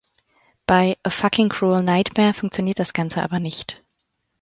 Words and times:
Bei 0.65 0.97
‚A 1.03 1.11
Fucking 1.11 1.49
Cruel 1.49 1.83
Nightmare‘ 1.83 2.33
funktioniert 2.33 2.79
das 2.79 2.93
Ganze 2.93 3.21
aber 3.21 3.39
nicht. 3.39 3.83